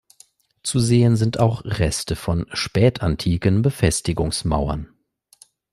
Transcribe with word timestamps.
Zu 0.63 0.79
sehen 0.79 1.15
sind 1.15 1.39
auch 1.39 1.61
Reste 1.63 2.15
von 2.15 2.47
spätantiken 2.53 3.61
Befestigungsmauern. 3.61 4.89